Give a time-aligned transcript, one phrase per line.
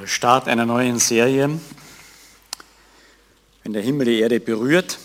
[0.00, 1.58] der Start einer neuen Serie,
[3.62, 4.98] wenn der Himmel die Erde berührt.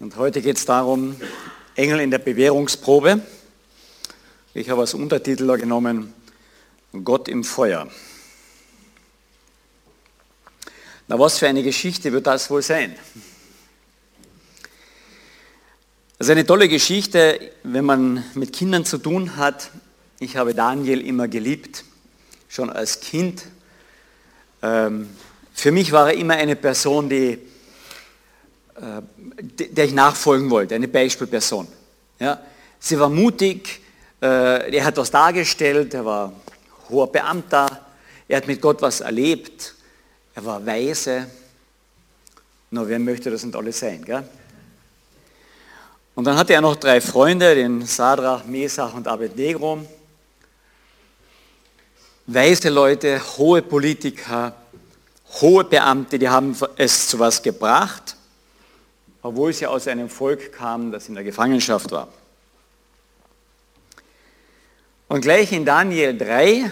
[0.00, 1.16] Und heute geht es darum,
[1.74, 3.20] Engel in der Bewährungsprobe.
[4.54, 6.14] Ich habe als Untertitel genommen,
[7.04, 7.90] Gott im Feuer.
[11.06, 12.96] Na, was für eine Geschichte wird das wohl sein?
[16.16, 19.70] Das ist eine tolle Geschichte, wenn man mit Kindern zu tun hat.
[20.20, 21.84] Ich habe Daniel immer geliebt
[22.48, 23.44] schon als Kind.
[24.62, 25.08] Ähm,
[25.52, 27.38] für mich war er immer eine Person, die,
[28.76, 29.02] äh,
[29.70, 31.66] der ich nachfolgen wollte, eine Beispielperson.
[32.18, 32.40] Ja?
[32.78, 33.80] Sie war mutig,
[34.20, 36.32] äh, er hat was dargestellt, er war
[36.88, 37.86] hoher Beamter,
[38.26, 39.74] er hat mit Gott was erlebt,
[40.34, 41.26] er war weise.
[42.70, 44.04] Nur wer möchte das nicht alles sein?
[44.04, 44.28] Gell?
[46.14, 49.78] Und dann hatte er noch drei Freunde, den Sadrach, Mesach und Abednego
[52.28, 54.54] weise Leute, hohe Politiker,
[55.40, 58.16] hohe Beamte, die haben es zu was gebracht,
[59.22, 62.08] obwohl sie aus einem Volk kamen, das in der Gefangenschaft war.
[65.08, 66.70] Und gleich in Daniel 3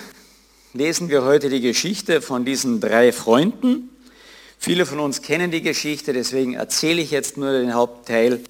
[0.74, 3.88] lesen wir heute die Geschichte von diesen drei Freunden.
[4.58, 8.40] Viele von uns kennen die Geschichte, deswegen erzähle ich jetzt nur den Hauptteil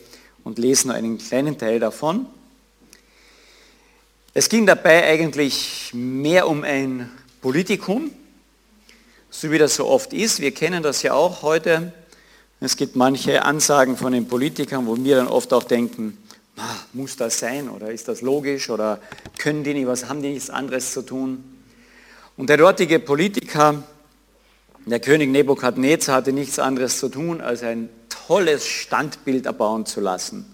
[0.43, 2.27] und lese nur einen kleinen Teil davon.
[4.39, 8.11] Es ging dabei eigentlich mehr um ein Politikum,
[9.31, 10.41] so wie das so oft ist.
[10.41, 11.95] Wir kennen das ja auch heute.
[12.61, 16.19] Es gibt manche Ansagen von den Politikern, wo wir dann oft auch denken,
[16.93, 19.01] muss das sein oder ist das logisch oder
[19.39, 21.43] können die nicht, was haben die nichts anderes zu tun?
[22.37, 23.84] Und der dortige Politiker,
[24.84, 30.44] der König Nebukadnezar, hatte nichts anderes zu tun, als ein tolles Standbild erbauen zu lassen.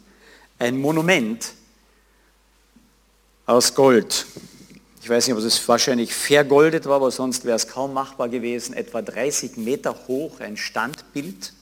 [0.61, 1.53] Ein Monument,
[3.47, 4.27] aus Gold.
[5.03, 8.75] Ich weiß nicht, ob es wahrscheinlich vergoldet war, aber sonst wäre es kaum machbar gewesen.
[8.75, 11.53] Etwa 30 Meter hoch, ein Standbild.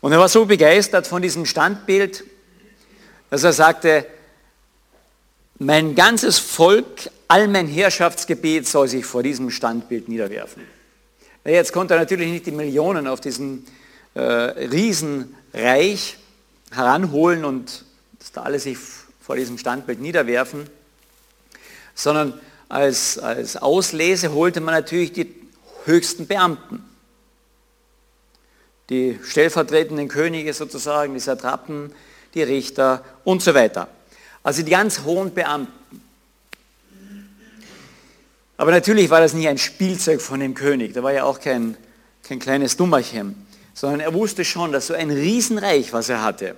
[0.00, 2.24] Und er war so begeistert von diesem Standbild,
[3.30, 4.06] dass er sagte,
[5.58, 10.62] mein ganzes Volk, all mein Herrschaftsgebiet soll sich vor diesem Standbild niederwerfen.
[11.44, 13.64] Jetzt konnte er natürlich nicht die Millionen auf diesem
[14.14, 16.18] äh, Riesenreich
[16.70, 17.84] heranholen und
[18.28, 18.76] dass da alle sich
[19.22, 20.68] vor diesem Standbild niederwerfen,
[21.94, 25.34] sondern als, als Auslese holte man natürlich die
[25.86, 26.84] höchsten Beamten.
[28.90, 31.90] Die stellvertretenden Könige sozusagen, die Satrapen,
[32.34, 33.88] die Richter und so weiter.
[34.42, 35.72] Also die ganz hohen Beamten.
[38.58, 41.78] Aber natürlich war das nicht ein Spielzeug von dem König, da war ja auch kein,
[42.22, 46.56] kein kleines Dummerchen, sondern er wusste schon, dass so ein Riesenreich, was er hatte,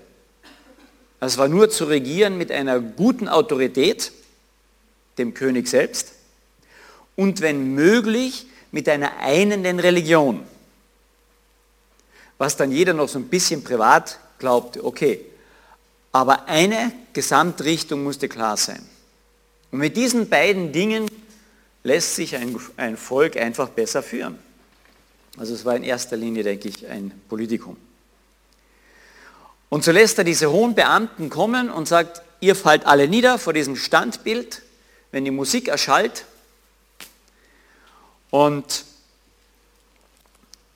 [1.27, 4.13] es war nur zu regieren mit einer guten Autorität,
[5.19, 6.13] dem König selbst,
[7.17, 10.43] und wenn möglich mit einer einenden Religion.
[12.39, 15.21] Was dann jeder noch so ein bisschen privat glaubte, okay.
[16.13, 18.81] Aber eine Gesamtrichtung musste klar sein.
[19.71, 21.11] Und mit diesen beiden Dingen
[21.85, 24.39] lässt sich ein, ein Volk einfach besser führen.
[25.37, 27.77] Also es war in erster Linie, denke ich, ein Politikum.
[29.71, 33.53] Und so lässt er diese hohen Beamten kommen und sagt, ihr fallt alle nieder vor
[33.53, 34.63] diesem Standbild,
[35.13, 36.27] wenn die Musik erschallt.
[38.31, 38.85] Und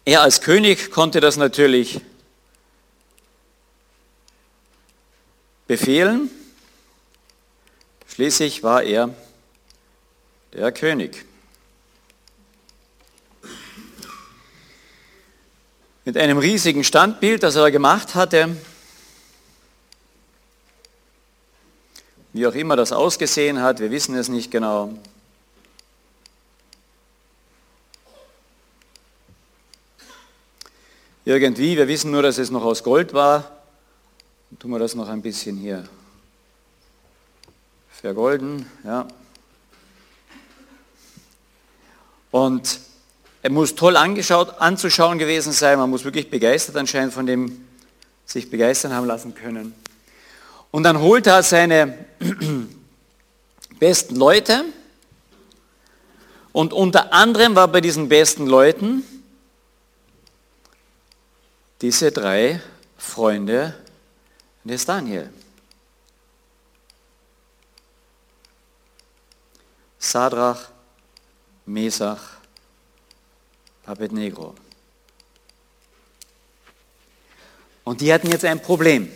[0.05, 2.01] er als König konnte das natürlich
[5.67, 6.31] befehlen.
[8.07, 9.13] Schließlich war er
[10.53, 11.25] der König.
[16.05, 18.55] Mit einem riesigen Standbild, das er gemacht hatte,
[22.45, 24.93] Wie auch immer das ausgesehen hat, wir wissen es nicht genau.
[31.25, 33.51] Irgendwie, wir wissen nur, dass es noch aus Gold war.
[34.51, 35.89] Dann tun wir das noch ein bisschen hier
[37.89, 38.71] vergolden.
[38.85, 39.09] Ja.
[42.31, 42.79] Und
[43.41, 45.79] er muss toll angeschaut, anzuschauen gewesen sein.
[45.79, 47.65] Man muss wirklich begeistert anscheinend von dem
[48.27, 49.75] sich begeistern haben lassen können.
[50.75, 51.97] Und dann holt er seine
[53.79, 54.65] besten Leute
[56.53, 59.05] und unter anderem war bei diesen besten Leuten
[61.81, 62.61] diese drei
[62.99, 63.73] Freunde
[64.65, 65.33] des Daniel.
[70.01, 70.71] Sadrach,
[71.67, 72.39] Mesach,
[73.87, 74.57] Abednego.
[77.85, 79.09] Und die hatten jetzt ein Problem.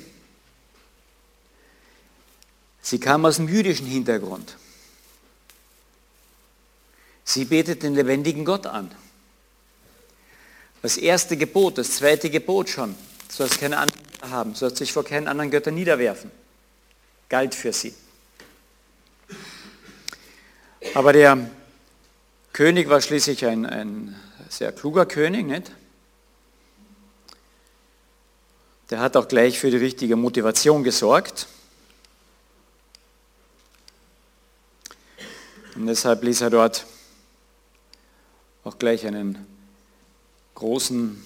[2.88, 4.56] Sie kam aus dem jüdischen Hintergrund.
[7.22, 8.90] Sie betet den lebendigen Gott an.
[10.80, 12.94] Das erste Gebot, das zweite Gebot schon.
[13.28, 16.30] Du sollst keine anderen Götter haben, du sollst dich vor keinen anderen Göttern niederwerfen.
[17.28, 17.92] Galt für sie.
[20.94, 21.50] Aber der
[22.54, 24.16] König war schließlich ein, ein
[24.48, 25.72] sehr kluger König, nicht?
[28.88, 31.48] Der hat auch gleich für die richtige Motivation gesorgt.
[35.78, 36.86] Und deshalb ließ er dort
[38.64, 39.46] auch gleich einen
[40.56, 41.22] großen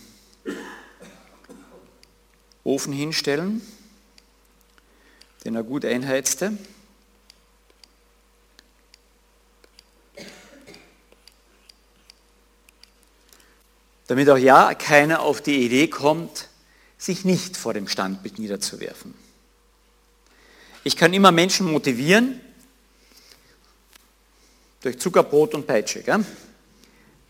[2.62, 3.66] Ofen hinstellen,
[5.46, 6.52] den er gut einheizte.
[14.06, 16.48] Damit auch ja keiner auf die Idee kommt,
[16.98, 19.14] sich nicht vor dem Standbild niederzuwerfen.
[20.84, 22.38] Ich kann immer Menschen motivieren
[24.82, 26.02] durch Zuckerbrot und Peitsche.
[26.02, 26.24] Gell?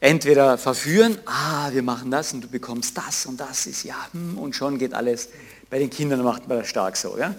[0.00, 4.37] Entweder verführen, ah, wir machen das und du bekommst das und das ist ja, hm,
[4.37, 5.28] und schon geht alles.
[5.70, 7.12] Bei den Kindern macht man das stark so.
[7.12, 7.34] Gell?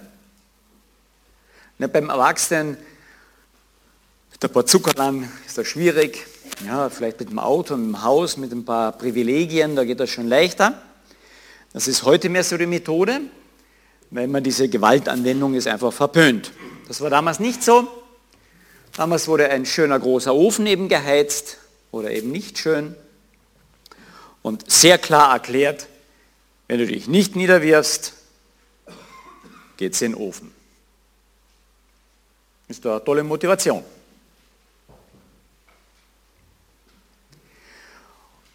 [1.78, 2.78] Ne, beim Erwachsenen
[4.32, 6.26] mit ein paar Zuckerland ist das schwierig.
[6.66, 10.10] Ja, vielleicht mit dem Auto, mit dem Haus, mit ein paar Privilegien, da geht das
[10.10, 10.82] schon leichter.
[11.74, 13.22] Das ist heute mehr so die Methode,
[14.12, 16.52] weil man diese Gewaltanwendung ist einfach verpönt.
[16.88, 18.03] Das war damals nicht so.
[18.96, 21.58] Damals wurde ein schöner großer Ofen eben geheizt
[21.92, 22.96] oder eben nicht schön
[24.42, 25.88] und sehr klar erklärt,
[26.68, 28.14] wenn du dich nicht niederwirfst,
[29.78, 30.52] geht es in den Ofen.
[32.68, 33.84] Ist eine tolle Motivation.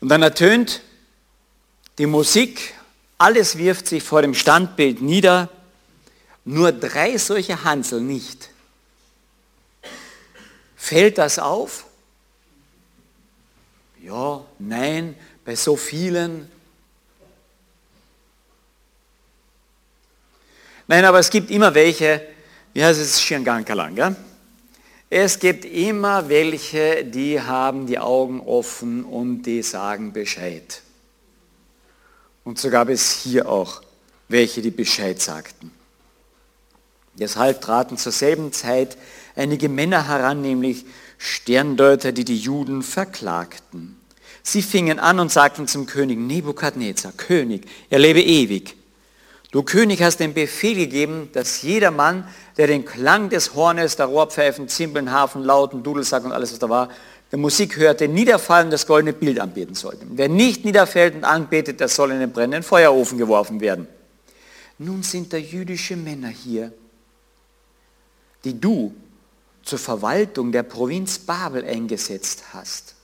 [0.01, 0.83] Und dann ertönt
[1.99, 2.75] die Musik
[3.19, 5.49] alles wirft sich vor dem Standbild nieder,
[6.45, 8.51] nur drei solche Hansel nicht.
[10.79, 11.85] Fällt das auf?
[14.01, 16.51] Ja, nein, bei so vielen.
[20.87, 22.27] Nein, aber es gibt immer welche,
[22.73, 24.17] wie heißt es, Schirngankalang, gell?
[25.11, 30.81] Es gibt immer welche, die haben die Augen offen und die sagen Bescheid.
[32.45, 33.83] Und so gab es hier auch
[34.29, 35.73] welche, die Bescheid sagten.
[37.15, 38.97] Deshalb traten zur selben Zeit
[39.39, 40.85] einige Männer heran, nämlich
[41.19, 43.99] Sterndeuter, die die Juden verklagten.
[44.43, 48.77] Sie fingen an und sagten zum König Nebukadnezar, König, er lebe ewig.
[49.51, 54.07] Du König hast den Befehl gegeben, dass jeder Mann, der den Klang des Hornes, der
[54.07, 56.91] Rohrpfeifen, Zimbeln, Hafen, Lauten, Dudelsack und alles, was da war,
[57.31, 60.07] der Musik hörte, niederfallen das goldene Bild anbeten sollte.
[60.11, 63.87] Wer nicht niederfällt und anbetet, der soll in den brennenden Feuerofen geworfen werden.
[64.79, 66.73] Nun sind da jüdische Männer hier,
[68.45, 68.95] die du
[69.69, 72.95] zur Verwaltung der Provinz Babel eingesetzt hast.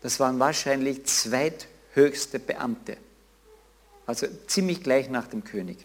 [0.00, 2.96] Das waren wahrscheinlich zweithöchste Beamte,
[4.06, 5.78] also ziemlich gleich nach dem König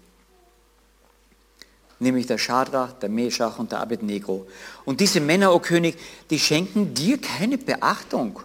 [2.04, 4.46] nämlich der Schadrach, der Meschach und der Abednego.
[4.86, 5.98] Und diese Männer, o oh König,
[6.30, 8.40] die schenken dir keine Beachtung.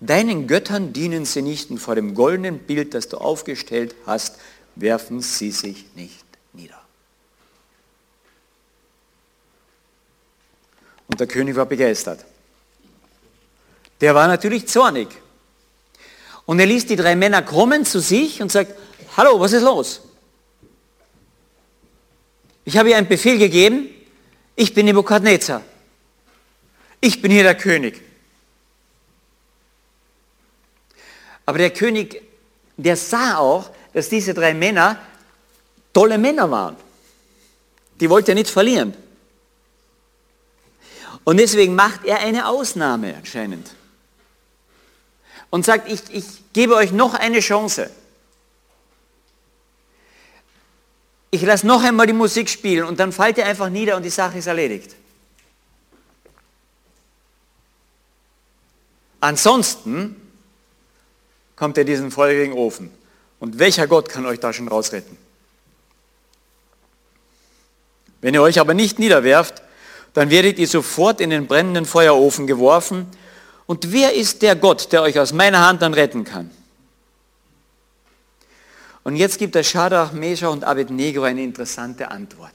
[0.00, 4.38] Deinen Göttern dienen sie nicht und vor dem goldenen Bild, das du aufgestellt hast,
[4.74, 6.80] werfen sie sich nicht nieder.
[11.08, 12.24] Und der König war begeistert.
[14.00, 15.08] Der war natürlich zornig.
[16.44, 18.72] Und er ließ die drei Männer kommen zu sich und sagt,
[19.16, 20.02] hallo, was ist los?
[22.64, 23.88] Ich habe ihr einen Befehl gegeben,
[24.54, 25.62] ich bin Nebukadnezar.
[27.00, 28.02] Ich bin hier der König.
[31.44, 32.22] Aber der König,
[32.76, 34.98] der sah auch, dass diese drei Männer
[35.92, 36.76] tolle Männer waren.
[38.00, 38.94] Die wollte er nicht verlieren.
[41.26, 43.74] Und deswegen macht er eine Ausnahme anscheinend.
[45.50, 47.90] Und sagt, ich, ich gebe euch noch eine Chance.
[51.36, 54.10] ich lasse noch einmal die Musik spielen und dann fallt ihr einfach nieder und die
[54.10, 54.96] Sache ist erledigt.
[59.20, 60.16] Ansonsten
[61.54, 62.90] kommt ihr diesen feurigen Ofen.
[63.38, 65.16] Und welcher Gott kann euch da schon rausretten?
[68.22, 69.62] Wenn ihr euch aber nicht niederwerft,
[70.16, 73.06] dann werdet ihr sofort in den brennenden Feuerofen geworfen.
[73.66, 76.50] Und wer ist der Gott, der euch aus meiner Hand dann retten kann?
[79.04, 82.54] Und jetzt gibt der Shadrach, Meshach und Abednego eine interessante Antwort.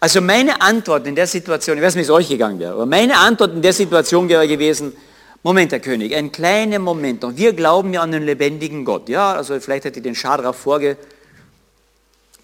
[0.00, 2.86] Also meine Antwort in der Situation, ich weiß nicht, wie es euch gegangen wäre, aber
[2.86, 4.96] meine Antwort in der Situation wäre gewesen,
[5.44, 7.22] Moment, Herr König, ein kleiner Moment.
[7.22, 9.08] Und wir glauben ja an den lebendigen Gott.
[9.08, 10.96] Ja, also vielleicht hätte ich den Schadrach vorge,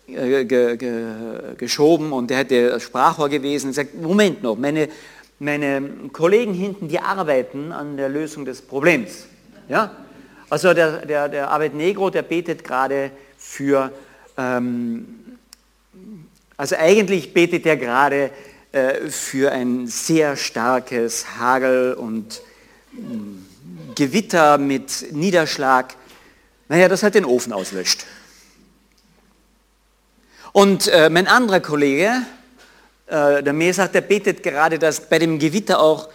[0.06, 4.88] äh, ge, ge, geschoben und der hätte Sprachrohr gewesen und sagt, Moment noch, meine,
[5.38, 5.82] meine
[6.12, 9.26] Kollegen hinten, die arbeiten an der Lösung des Problems.
[9.68, 9.90] Ja?
[10.50, 13.92] Also der, der, der Arbeitnegro, der betet gerade für,
[14.36, 15.06] ähm,
[16.56, 18.30] also eigentlich betet er gerade
[18.72, 22.42] äh, für ein sehr starkes Hagel und
[22.92, 25.94] äh, Gewitter mit Niederschlag,
[26.68, 28.04] naja, das halt den Ofen auslöscht.
[30.54, 32.22] Und äh, mein anderer Kollege,
[33.08, 36.06] äh, der mir sagt, der betet gerade, dass bei dem Gewitter auch,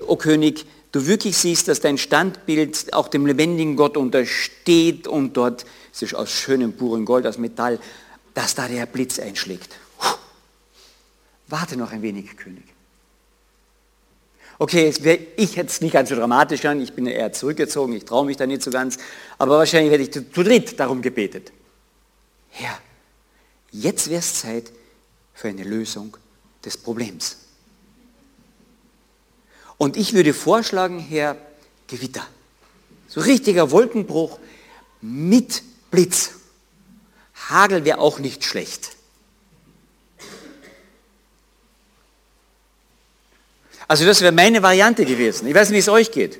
[0.00, 5.36] o oh König, du wirklich siehst, dass dein Standbild auch dem lebendigen Gott untersteht und
[5.36, 7.78] dort, es ist aus schönem puren Gold, aus Metall,
[8.34, 9.76] dass da der Blitz einschlägt.
[10.00, 10.08] Puh.
[11.46, 12.64] Warte noch ein wenig, König.
[14.58, 14.92] Okay,
[15.36, 18.38] ich hätte es nicht ganz so dramatisch an, ich bin eher zurückgezogen, ich traue mich
[18.38, 18.98] da nicht so ganz,
[19.38, 21.52] aber wahrscheinlich hätte ich zu, zu dritt darum gebetet.
[22.50, 22.76] Herr,
[23.74, 24.70] Jetzt wäre es Zeit
[25.34, 26.16] für eine Lösung
[26.64, 27.38] des Problems.
[29.78, 31.36] Und ich würde vorschlagen, Herr
[31.88, 32.24] Gewitter,
[33.08, 34.38] so richtiger Wolkenbruch
[35.00, 36.30] mit Blitz.
[37.48, 38.92] Hagel wäre auch nicht schlecht.
[43.88, 45.48] Also das wäre meine Variante gewesen.
[45.48, 46.38] Ich weiß nicht, wie es euch geht.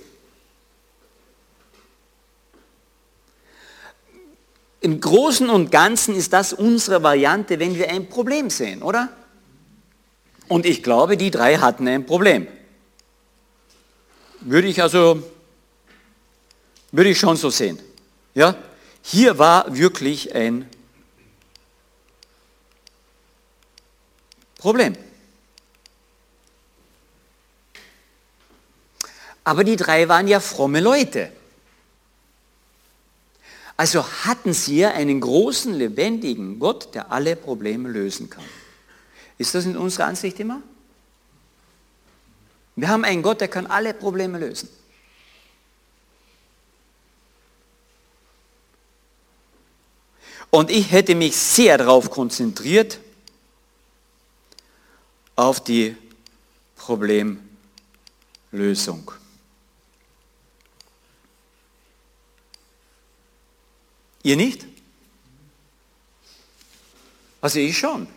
[4.84, 9.08] Im Großen und Ganzen ist das unsere Variante, wenn wir ein Problem sehen, oder?
[10.46, 12.46] Und ich glaube, die drei hatten ein Problem.
[14.40, 15.22] Würde ich also,
[16.92, 17.78] würde ich schon so sehen.
[18.34, 18.56] Ja?
[19.00, 20.68] Hier war wirklich ein
[24.58, 24.98] Problem.
[29.44, 31.32] Aber die drei waren ja fromme Leute.
[33.76, 38.44] Also hatten sie ja einen großen, lebendigen Gott, der alle Probleme lösen kann.
[39.36, 40.62] Ist das in unserer Ansicht immer?
[42.76, 44.68] Wir haben einen Gott, der kann alle Probleme lösen.
[50.50, 53.00] Und ich hätte mich sehr darauf konzentriert,
[55.34, 55.96] auf die
[56.76, 59.10] Problemlösung.
[64.24, 64.66] Ihr nicht?
[67.40, 68.08] Also ich schon.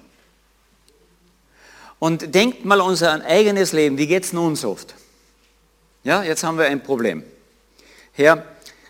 [2.00, 4.96] Und denkt mal unser eigenes Leben, wie geht es uns oft?
[6.04, 7.24] Ja, jetzt haben wir ein Problem.
[8.14, 8.46] Herr,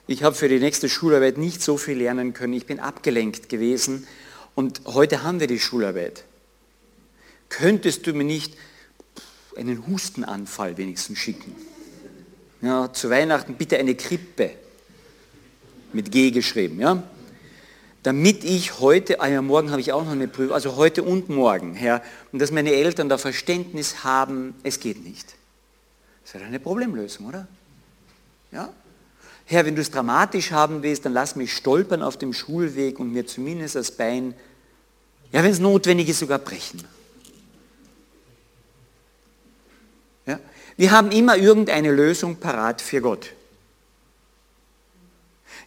[0.05, 4.07] ich habe für die nächste Schularbeit nicht so viel lernen können, ich bin abgelenkt gewesen
[4.53, 6.23] und heute haben wir die Schularbeit.
[7.49, 8.55] Könntest du mir nicht
[9.55, 11.55] einen Hustenanfall wenigstens schicken?
[12.61, 14.51] Ja, zu Weihnachten bitte eine Krippe
[15.93, 17.03] mit G geschrieben, ja?
[18.03, 21.29] Damit ich heute, ah ja, morgen habe ich auch noch eine Prüfung, also heute und
[21.29, 22.01] morgen, Herr,
[22.31, 25.35] und dass meine Eltern da Verständnis haben, es geht nicht.
[26.23, 27.47] Das wäre eine Problemlösung, oder?
[28.51, 28.69] Ja?
[29.45, 33.13] Herr, wenn du es dramatisch haben willst, dann lass mich stolpern auf dem Schulweg und
[33.13, 34.33] mir zumindest das Bein,
[35.31, 36.83] ja, wenn es notwendig ist, sogar brechen.
[40.25, 40.39] Ja?
[40.75, 43.31] Wir haben immer irgendeine Lösung parat für Gott.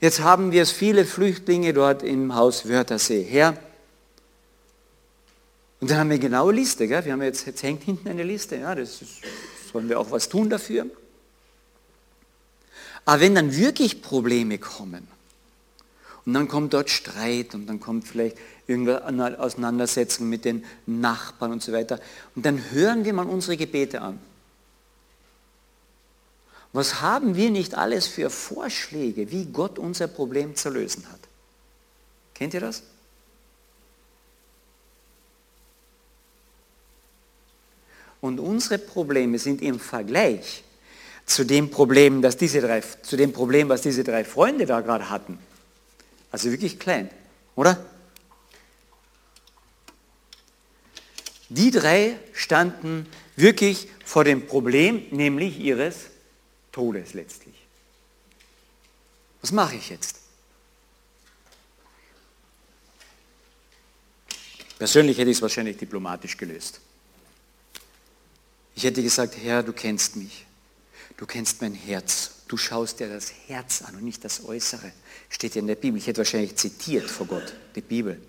[0.01, 3.57] Jetzt haben wir es viele Flüchtlinge dort im Haus Wörthersee her.
[5.81, 6.87] Und dann haben wir eine genaue Liste.
[6.87, 7.05] Gell?
[7.05, 8.57] Wir haben jetzt, jetzt hängt hinten eine Liste.
[8.57, 9.23] Ja, das ist,
[9.73, 10.87] sollen wir auch was tun dafür.
[13.05, 15.09] Aber wenn dann wirklich Probleme kommen
[16.27, 21.63] und dann kommt dort Streit und dann kommt vielleicht irgendeine Auseinandersetzung mit den Nachbarn und
[21.63, 21.99] so weiter
[22.37, 24.19] und dann hören wir mal unsere Gebete an.
[26.73, 31.21] Was haben wir nicht alles für Vorschläge, wie Gott unser Problem zu lösen hat?
[32.35, 32.83] Kennt ihr das?
[38.21, 40.63] Und unsere Probleme sind im Vergleich
[41.25, 45.11] zu dem Problem, das diese drei, zu dem Problem, was diese drei Freunde da gerade
[45.11, 45.39] hatten,
[46.31, 47.11] also wirklich klein,
[47.57, 47.85] oder?
[51.49, 56.10] Die drei standen wirklich vor dem Problem, nämlich ihres
[56.73, 57.55] Todes letztlich.
[59.41, 60.17] Was mache ich jetzt?
[64.79, 66.81] Persönlich hätte ich es wahrscheinlich diplomatisch gelöst.
[68.75, 70.47] Ich hätte gesagt, Herr, du kennst mich.
[71.17, 72.37] Du kennst mein Herz.
[72.49, 74.91] Du schaust dir das Herz an und nicht das Äußere.
[75.29, 75.99] Steht ja in der Bibel.
[75.99, 78.21] Ich hätte wahrscheinlich zitiert vor Gott, die Bibel.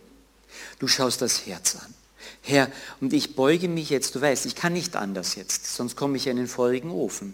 [0.79, 1.93] Du schaust das Herz an.
[2.41, 6.17] Herr, und ich beuge mich jetzt, du weißt, ich kann nicht anders jetzt, sonst komme
[6.17, 7.33] ich in den feurigen Ofen.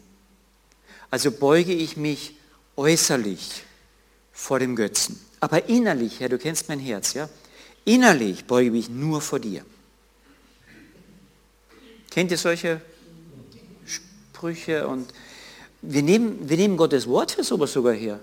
[1.10, 2.36] Also beuge ich mich
[2.76, 3.64] äußerlich
[4.34, 5.20] vor dem Götzen.
[5.40, 7.30] Aber innerlich, Herr, du kennst mein Herz, ja?
[7.86, 9.66] Innerlich beuge ich mich nur vor dir.
[12.10, 12.82] Kennt ihr solche
[13.86, 15.14] Sprüche und
[15.82, 18.20] wir nehmen, wir nehmen Gottes Wort für sowas sogar her.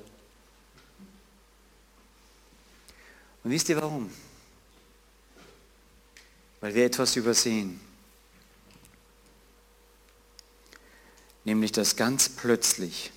[3.43, 4.11] Und wisst ihr warum?
[6.61, 7.81] Weil wir etwas übersehen.
[11.45, 13.13] Nämlich, dass ganz plötzlich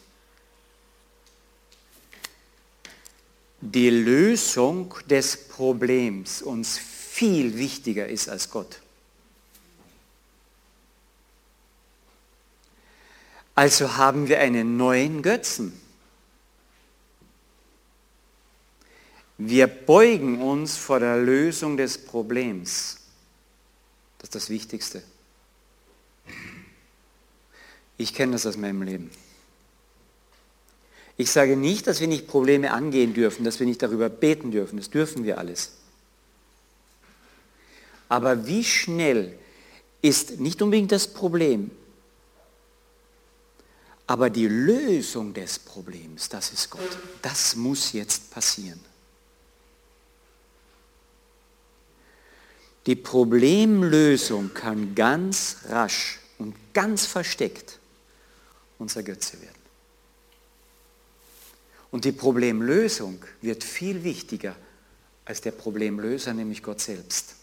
[3.61, 8.81] die Lösung des Problems uns viel wichtiger ist als Gott.
[13.55, 15.73] Also haben wir einen neuen Götzen.
[19.39, 22.97] Wir beugen uns vor der Lösung des Problems.
[24.19, 25.01] Das ist das Wichtigste.
[27.97, 29.11] Ich kenne das aus meinem Leben.
[31.17, 34.77] Ich sage nicht, dass wir nicht Probleme angehen dürfen, dass wir nicht darüber beten dürfen.
[34.77, 35.71] Das dürfen wir alles.
[38.07, 39.37] Aber wie schnell
[40.01, 41.71] ist nicht unbedingt das Problem,
[44.05, 46.97] aber die Lösung des Problems, das ist Gott.
[47.21, 48.79] Das muss jetzt passieren.
[52.85, 57.79] Die Problemlösung kann ganz rasch und ganz versteckt
[58.79, 59.67] unser Götze werden.
[61.91, 64.55] Und die Problemlösung wird viel wichtiger
[65.25, 67.35] als der Problemlöser, nämlich Gott selbst.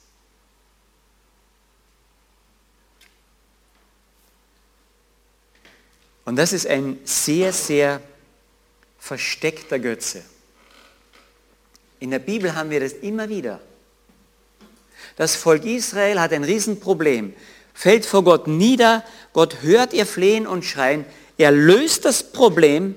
[6.24, 8.00] Und das ist ein sehr, sehr
[8.98, 10.22] versteckter Götze.
[12.00, 13.60] In der Bibel haben wir das immer wieder.
[15.16, 17.34] Das Volk Israel hat ein Riesenproblem,
[17.74, 21.04] fällt vor Gott nieder, Gott hört ihr Flehen und Schreien,
[21.36, 22.96] er löst das Problem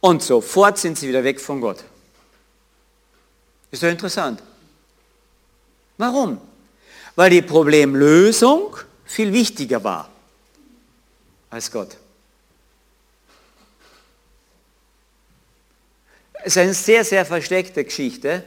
[0.00, 1.82] und sofort sind sie wieder weg von Gott.
[3.70, 4.42] Ist doch interessant.
[5.96, 6.40] Warum?
[7.16, 10.10] Weil die Problemlösung viel wichtiger war
[11.50, 11.96] als Gott.
[16.44, 18.44] Es ist eine sehr, sehr versteckte Geschichte,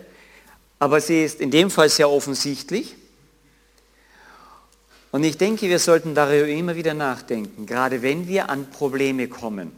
[0.78, 2.96] aber sie ist in dem Fall sehr offensichtlich.
[5.18, 9.72] Und ich denke, wir sollten darüber immer wieder nachdenken, gerade wenn wir an Probleme kommen.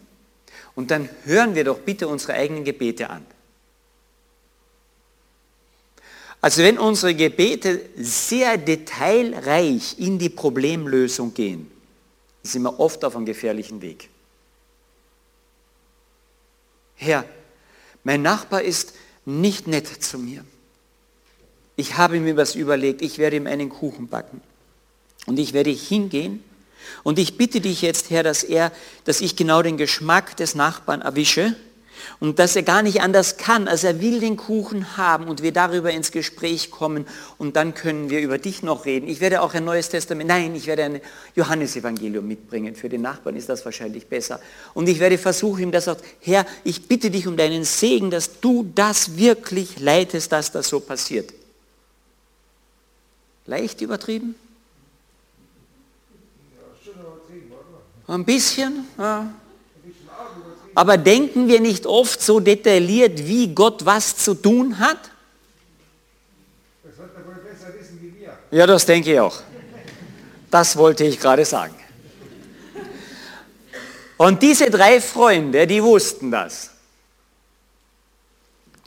[0.75, 3.25] Und dann hören wir doch bitte unsere eigenen Gebete an.
[6.41, 11.71] Also wenn unsere Gebete sehr detailreich in die Problemlösung gehen,
[12.43, 14.10] sind wir oft auf einem gefährlichen Weg.
[16.95, 17.23] Herr,
[18.04, 20.43] mein Nachbar ist nicht nett zu mir.
[21.78, 24.41] Ich habe mir was überlegt, ich werde ihm einen Kuchen backen.
[25.25, 26.43] Und ich werde hingehen
[27.03, 28.71] und ich bitte dich jetzt, Herr, dass er,
[29.03, 31.55] dass ich genau den Geschmack des Nachbarn erwische
[32.19, 35.51] und dass er gar nicht anders kann, als er will den Kuchen haben und wir
[35.51, 37.05] darüber ins Gespräch kommen
[37.38, 39.08] und dann können wir über dich noch reden.
[39.08, 41.01] Ich werde auch ein neues Testament, nein, ich werde ein
[41.36, 42.75] Johannesevangelium mitbringen.
[42.75, 44.39] Für den Nachbarn ist das wahrscheinlich besser.
[44.73, 48.39] Und ich werde versuchen, ihm das auch, Herr, ich bitte dich um deinen Segen, dass
[48.39, 51.34] du das wirklich leitest, dass das so passiert.
[53.45, 54.36] Leicht übertrieben?
[58.10, 59.32] Ein bisschen, ja.
[60.74, 64.98] Aber denken wir nicht oft so detailliert, wie Gott was zu tun hat?
[68.50, 69.41] Ja, das denke ich auch.
[70.50, 71.76] Das wollte ich gerade sagen.
[74.17, 76.72] Und diese drei Freunde, die wussten das.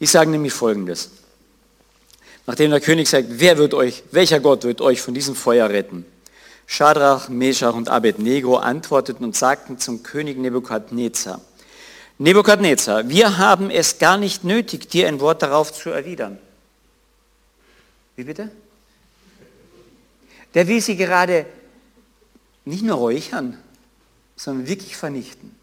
[0.00, 1.10] Die sagen nämlich Folgendes.
[2.44, 6.11] Nachdem der König sagt, wer wird euch, welcher Gott wird euch von diesem Feuer retten?
[6.72, 11.38] Schadrach, Meshach und Abednego antworteten und sagten zum König Nebukadnezar,
[12.16, 16.38] Nebukadnezar, wir haben es gar nicht nötig, dir ein Wort darauf zu erwidern.
[18.16, 18.50] Wie bitte?
[20.54, 21.44] Der will sie gerade
[22.64, 23.58] nicht nur räuchern,
[24.34, 25.54] sondern wirklich vernichten.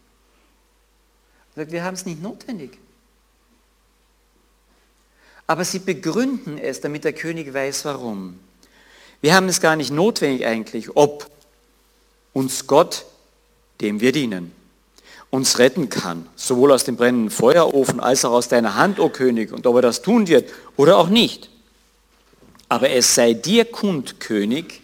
[1.56, 2.78] Er sagt, wir haben es nicht notwendig.
[5.48, 8.38] Aber sie begründen es, damit der König weiß, warum.
[9.20, 11.30] Wir haben es gar nicht notwendig eigentlich, ob
[12.32, 13.04] uns Gott,
[13.80, 14.52] dem wir dienen,
[15.30, 19.52] uns retten kann, sowohl aus dem brennenden Feuerofen als auch aus deiner Hand, o König,
[19.52, 21.50] und ob er das tun wird oder auch nicht.
[22.68, 24.80] Aber es sei dir kund, König,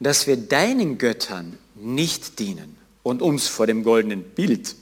[0.00, 4.74] dass wir deinen Göttern nicht dienen und uns vor dem goldenen Bild,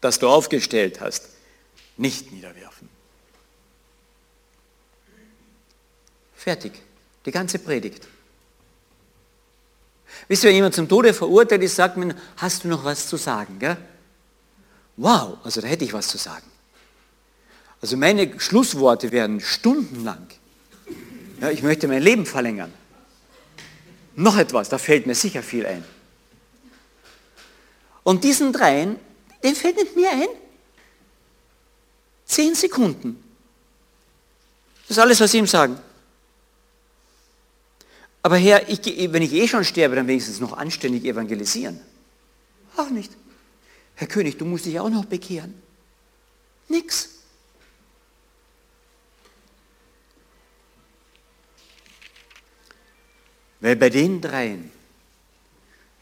[0.00, 1.28] das du aufgestellt hast,
[1.96, 2.88] nicht niederwerfen.
[6.36, 6.72] Fertig.
[7.24, 8.06] Die ganze Predigt.
[10.28, 13.16] Wisst ihr, wenn jemand zum Tode verurteilt ist, sagt man, hast du noch was zu
[13.16, 13.58] sagen?
[13.58, 13.76] Gell?
[14.96, 16.46] Wow, also da hätte ich was zu sagen.
[17.80, 20.26] Also meine Schlussworte werden stundenlang.
[21.40, 22.72] Ja, ich möchte mein Leben verlängern.
[24.16, 25.84] noch etwas, da fällt mir sicher viel ein.
[28.02, 28.96] Und diesen dreien,
[29.44, 30.28] dem fällt nicht mehr ein.
[32.24, 33.22] Zehn Sekunden.
[34.88, 35.78] Das ist alles, was sie ihm sagen.
[38.28, 41.80] Aber Herr, ich, wenn ich eh schon sterbe, dann wenigstens noch anständig evangelisieren.
[42.76, 43.10] Auch nicht.
[43.94, 45.54] Herr König, du musst dich auch noch bekehren.
[46.68, 47.08] Nix.
[53.60, 54.72] Weil bei den dreien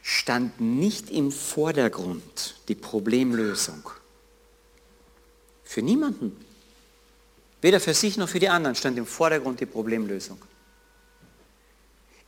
[0.02, 3.88] stand nicht im Vordergrund die Problemlösung.
[5.62, 6.44] Für niemanden.
[7.60, 10.42] Weder für sich noch für die anderen stand im Vordergrund die Problemlösung.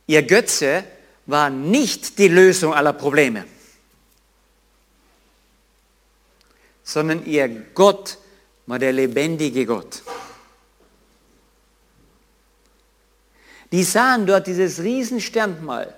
[0.09, 0.83] Ihr Götze
[1.27, 3.45] war nicht die Lösung aller Probleme,
[6.83, 8.17] sondern ihr Gott
[8.65, 10.01] war der lebendige Gott.
[13.71, 15.93] Die sahen dort dieses Riesensternmal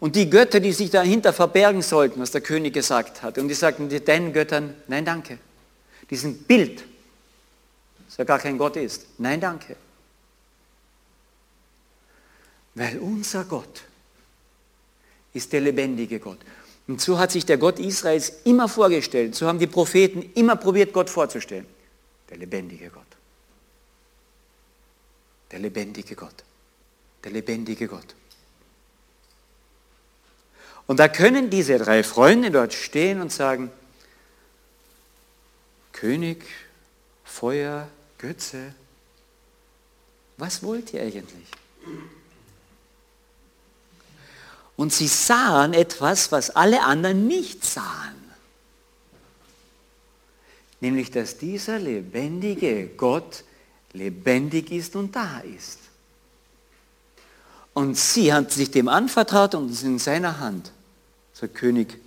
[0.00, 3.36] und die Götter, die sich dahinter verbergen sollten, was der König gesagt hat.
[3.36, 5.36] Und die sagten deinen Göttern, nein danke.
[6.08, 6.84] Diesen Bild,
[8.06, 9.76] das ja gar kein Gott ist, nein danke.
[12.74, 13.82] Weil unser Gott
[15.34, 16.38] ist der lebendige Gott.
[16.88, 19.34] Und so hat sich der Gott Israels immer vorgestellt.
[19.34, 21.66] So haben die Propheten immer probiert, Gott vorzustellen.
[22.28, 23.06] Der lebendige Gott.
[25.50, 26.44] Der lebendige Gott.
[27.22, 28.14] Der lebendige Gott.
[30.86, 33.70] Und da können diese drei Freunde dort stehen und sagen,
[35.92, 36.44] König,
[37.22, 38.74] Feuer, Götze,
[40.36, 41.48] was wollt ihr eigentlich?
[44.82, 48.16] Und sie sahen etwas, was alle anderen nicht sahen.
[50.80, 53.44] Nämlich, dass dieser lebendige Gott
[53.92, 55.78] lebendig ist und da ist.
[57.74, 60.72] Und sie hat sich dem anvertraut und es in seiner Hand.
[61.32, 62.00] Sagt König,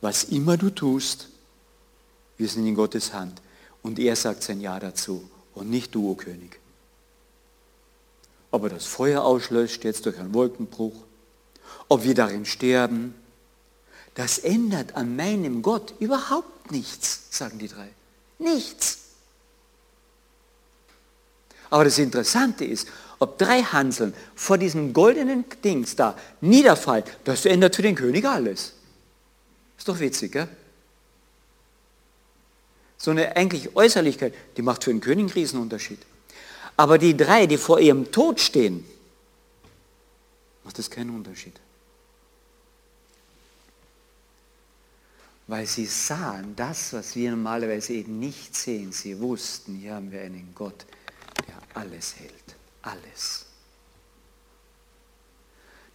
[0.00, 1.28] was immer du tust,
[2.38, 3.40] wir sind in Gottes Hand.
[3.82, 6.58] Und er sagt sein Ja dazu und nicht du, o König.
[8.50, 11.05] Ob er das Feuer auslöscht jetzt durch einen Wolkenbruch,
[11.88, 13.14] ob wir darin sterben,
[14.14, 17.88] das ändert an meinem Gott überhaupt nichts, sagen die drei.
[18.38, 18.98] Nichts.
[21.70, 27.76] Aber das Interessante ist, ob drei Hanseln vor diesem goldenen Dings da niederfallen, das ändert
[27.76, 28.72] für den König alles.
[29.76, 30.48] Ist doch witzig, gell?
[32.96, 36.00] So eine eigentlich Äußerlichkeit, die macht für den König einen Riesenunterschied.
[36.76, 38.86] Aber die drei, die vor ihrem Tod stehen,
[40.64, 41.54] macht das keinen Unterschied.
[45.46, 48.92] Weil sie sahen das, was wir normalerweise eben nicht sehen.
[48.92, 50.86] Sie wussten, hier haben wir einen Gott,
[51.46, 52.56] der alles hält.
[52.82, 53.46] Alles.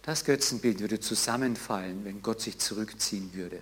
[0.02, 3.60] Das Götzenbild würde zusammenfallen, wenn Gott sich zurückziehen würde.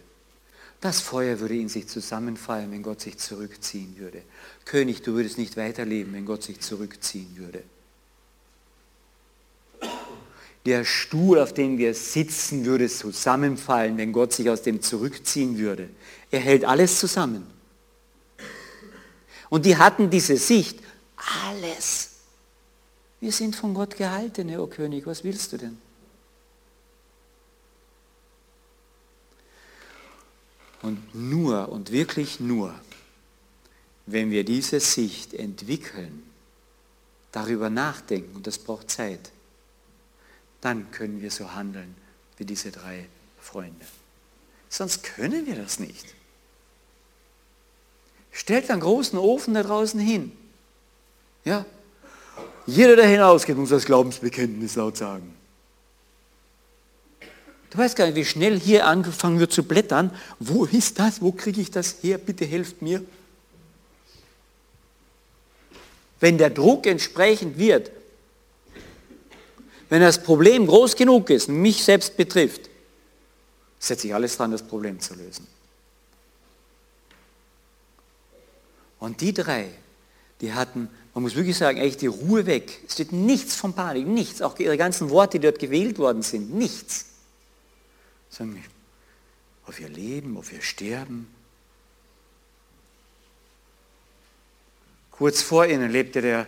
[0.80, 4.22] Das Feuer würde in sich zusammenfallen, wenn Gott sich zurückziehen würde.
[4.64, 7.62] König, du würdest nicht weiterleben, wenn Gott sich zurückziehen würde
[10.70, 15.90] der Stuhl, auf dem wir sitzen, würde zusammenfallen, wenn Gott sich aus dem zurückziehen würde.
[16.30, 17.44] Er hält alles zusammen.
[19.48, 20.78] Und die hatten diese Sicht,
[21.44, 22.10] alles.
[23.18, 25.76] Wir sind von Gott gehaltene, o König, was willst du denn?
[30.82, 32.72] Und nur und wirklich nur,
[34.06, 36.22] wenn wir diese Sicht entwickeln,
[37.32, 39.32] darüber nachdenken, und das braucht Zeit,
[40.60, 41.94] dann können wir so handeln
[42.36, 43.06] wie diese drei
[43.40, 43.86] Freunde.
[44.68, 46.14] Sonst können wir das nicht.
[48.30, 50.32] Stellt einen großen Ofen da draußen hin.
[51.44, 51.64] Ja?
[52.66, 55.34] Jeder, der hinausgeht, muss das Glaubensbekenntnis laut sagen.
[57.70, 60.14] Du weißt gar nicht, wie schnell hier angefangen wird zu blättern.
[60.38, 61.20] Wo ist das?
[61.20, 62.18] Wo kriege ich das her?
[62.18, 63.02] Bitte helft mir.
[66.18, 67.90] Wenn der Druck entsprechend wird,
[69.90, 72.70] wenn das Problem groß genug ist und mich selbst betrifft,
[73.78, 75.46] setze ich alles dran, das Problem zu lösen.
[79.00, 79.68] Und die drei,
[80.40, 82.82] die hatten, man muss wirklich sagen, echt die Ruhe weg.
[82.86, 84.42] Es steht nichts von Panik, nichts.
[84.42, 87.06] Auch ihre ganzen Worte, die dort gewählt worden sind, nichts.
[88.30, 88.62] Sagen wir,
[89.66, 91.26] ob wir leben, ob wir sterben.
[95.10, 96.46] Kurz vor ihnen lebte der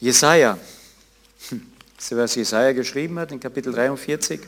[0.00, 0.58] Jesaja.
[1.50, 1.71] Hm.
[2.02, 4.40] Das was Jesaja geschrieben hat in Kapitel 43.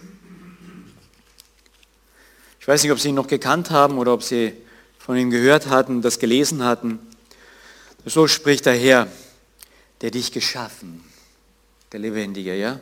[2.58, 4.54] Ich weiß nicht, ob Sie ihn noch gekannt haben oder ob Sie
[4.98, 6.98] von ihm gehört hatten, das gelesen hatten.
[8.04, 9.06] So spricht der Herr,
[10.00, 11.04] der dich geschaffen,
[11.92, 12.80] der Lebendige, ja?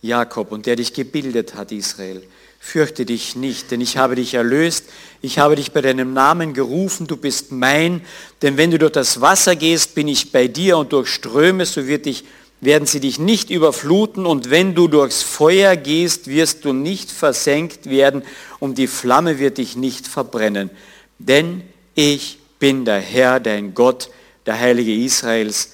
[0.00, 2.22] Jakob und der dich gebildet hat, Israel.
[2.60, 4.84] Fürchte dich nicht, denn ich habe dich erlöst,
[5.22, 8.00] ich habe dich bei deinem Namen gerufen, du bist mein,
[8.42, 11.88] denn wenn du durch das Wasser gehst, bin ich bei dir und durch Ströme, so
[11.88, 12.24] wird dich,
[12.64, 17.88] werden sie dich nicht überfluten und wenn du durchs Feuer gehst, wirst du nicht versenkt
[17.88, 18.22] werden
[18.58, 20.70] und die Flamme wird dich nicht verbrennen.
[21.18, 21.62] Denn
[21.94, 24.10] ich bin der Herr, dein Gott,
[24.46, 25.70] der Heilige Israels,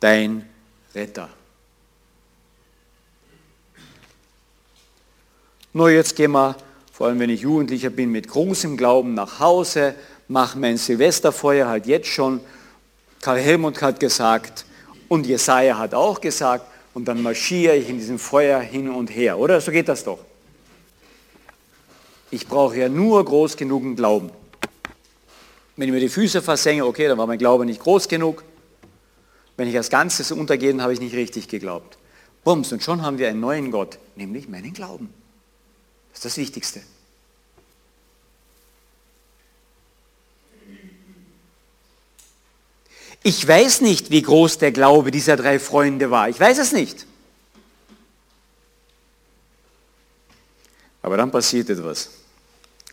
[0.00, 0.48] dein
[0.94, 1.28] Retter.
[5.72, 6.56] Nur jetzt gehen wir,
[6.92, 9.94] vor allem wenn ich Jugendlicher bin, mit großem Glauben nach Hause,
[10.26, 12.40] mache mein Silvesterfeuer halt jetzt schon.
[13.20, 14.64] Karl Helmut hat gesagt
[15.08, 19.38] und Jesaja hat auch gesagt und dann marschiere ich in diesem Feuer hin und her.
[19.38, 20.18] Oder so geht das doch.
[22.30, 24.30] Ich brauche ja nur groß genugen Glauben.
[25.76, 28.44] Wenn ich mir die Füße versenke, okay, dann war mein Glaube nicht groß genug.
[29.56, 31.98] Wenn ich als Ganzes untergehe, dann habe ich nicht richtig geglaubt.
[32.44, 35.12] Bums, und schon haben wir einen neuen Gott, nämlich meinen Glauben.
[36.10, 36.80] Das ist das Wichtigste.
[43.22, 46.28] Ich weiß nicht, wie groß der Glaube dieser drei Freunde war.
[46.28, 47.06] Ich weiß es nicht.
[51.02, 52.10] Aber dann passiert etwas.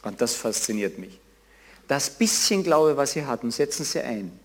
[0.04, 1.20] Und das fasziniert mich.
[1.88, 4.40] Das bisschen Glaube, was sie hatten, setzen sie ein.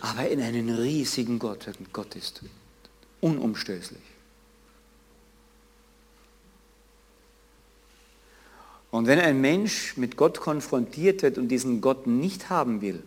[0.00, 2.42] Aber in einen riesigen Gott, Gott ist.
[3.20, 4.02] Unumstößlich.
[8.90, 13.02] Und wenn ein Mensch mit Gott konfrontiert wird und diesen Gott nicht haben will,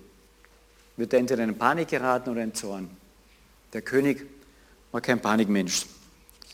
[0.97, 2.89] wird er entweder in Panik geraten oder in Zorn.
[3.71, 4.25] Der König
[4.91, 5.85] war kein Panikmensch,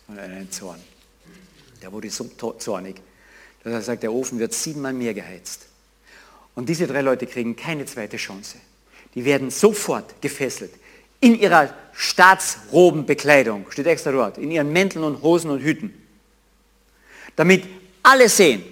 [0.05, 0.79] sondern ein Zorn.
[1.81, 2.25] Der wurde so
[2.59, 3.01] zornig,
[3.63, 5.67] dass er sagt, der Ofen wird siebenmal mehr geheizt.
[6.55, 8.57] Und diese drei Leute kriegen keine zweite Chance.
[9.15, 10.73] Die werden sofort gefesselt.
[11.19, 15.93] In ihrer Staatsrobenbekleidung, steht extra dort, in ihren Mänteln und Hosen und Hüten.
[17.35, 17.63] Damit
[18.01, 18.63] alle sehen,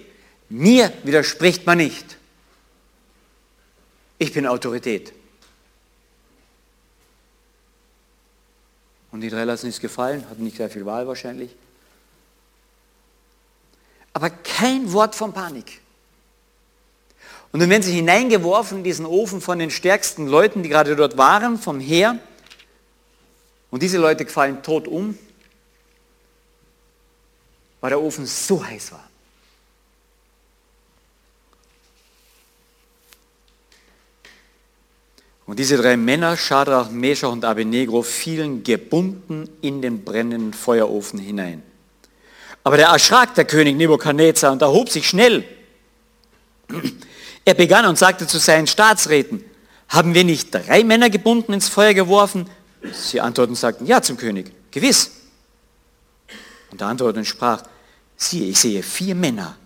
[0.48, 2.18] mir widerspricht man nicht.
[4.18, 5.12] Ich bin Autorität.
[9.12, 11.54] Und die drei lassen es gefallen, hatten nicht sehr viel Wahl wahrscheinlich.
[14.14, 15.80] Aber kein Wort von Panik.
[17.52, 21.18] Und dann werden sie hineingeworfen in diesen Ofen von den stärksten Leuten, die gerade dort
[21.18, 22.18] waren, vom Heer.
[23.70, 25.18] Und diese Leute fallen tot um,
[27.80, 29.11] weil der Ofen so heiß war.
[35.52, 41.62] Und diese drei Männer, Schadrach, Meshach und Abednego, fielen gebunden in den brennenden Feuerofen hinein.
[42.64, 45.44] Aber der erschrak der König Nebukadnezar und erhob sich schnell.
[47.44, 49.44] Er begann und sagte zu seinen Staatsräten,
[49.90, 52.48] haben wir nicht drei Männer gebunden ins Feuer geworfen?
[52.90, 55.10] Sie antworteten und sagten, ja zum König, gewiss.
[56.70, 57.62] Und er antwortete und sprach,
[58.16, 59.58] siehe, ich sehe vier Männer,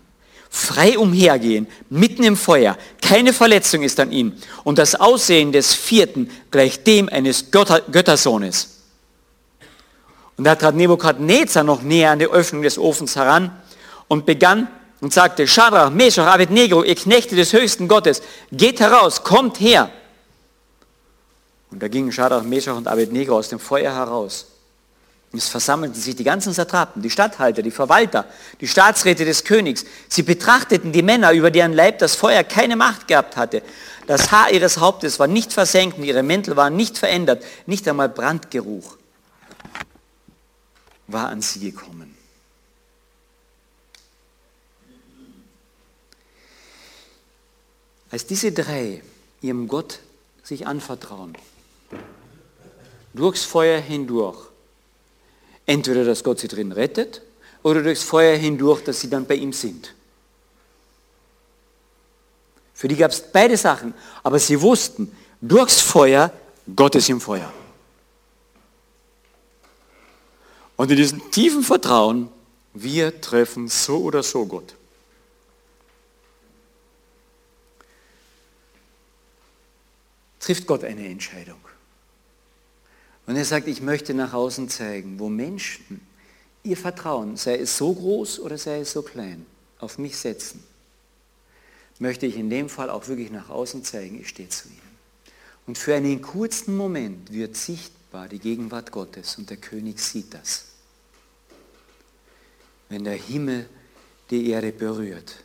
[0.49, 4.33] frei umhergehen, mitten im Feuer, keine Verletzung ist an ihm
[4.63, 8.77] und das Aussehen des vierten gleicht dem eines Götter Göttersohnes.
[10.37, 13.51] Und da trat Nebukadnezar noch näher an die Öffnung des Ofens heran
[14.07, 14.67] und begann
[15.01, 19.89] und sagte, Shadrach, Meshach, Abednego, ihr Knechte des höchsten Gottes, geht heraus, kommt her.
[21.71, 24.47] Und da gingen Shadrach, Meshach und Abednego aus dem Feuer heraus.
[25.31, 28.25] Und es versammelten sich die ganzen Satrapen, die Statthalter, die Verwalter,
[28.61, 29.85] die Staatsräte des Königs.
[30.07, 33.61] Sie betrachteten die Männer, über deren Leib das Feuer keine Macht gehabt hatte.
[34.07, 38.97] Das Haar ihres Hauptes war nicht versenkt, ihre Mäntel waren nicht verändert, nicht einmal Brandgeruch
[41.07, 42.15] war an sie gekommen.
[48.09, 49.01] Als diese drei
[49.41, 49.99] ihrem Gott
[50.43, 51.37] sich anvertrauen,
[53.13, 54.46] durchs Feuer hindurch,
[55.67, 57.21] entweder dass Gott sie drin rettet
[57.61, 59.93] oder durchs Feuer hindurch, dass sie dann bei ihm sind.
[62.73, 66.31] Für die gab es beide Sachen, aber sie wussten, durchs Feuer,
[66.75, 67.51] Gott ist im Feuer.
[70.75, 72.29] Und in diesem tiefen Vertrauen,
[72.73, 74.75] wir treffen so oder so Gott.
[80.39, 81.59] Trifft Gott eine Entscheidung.
[83.27, 86.01] Und er sagt, ich möchte nach außen zeigen, wo Menschen
[86.63, 89.45] ihr Vertrauen, sei es so groß oder sei es so klein,
[89.79, 90.63] auf mich setzen,
[91.99, 94.97] möchte ich in dem Fall auch wirklich nach außen zeigen, ich stehe zu ihnen.
[95.65, 100.65] Und für einen kurzen Moment wird sichtbar die Gegenwart Gottes und der König sieht das.
[102.87, 103.67] Wenn der Himmel
[104.29, 105.43] die Erde berührt.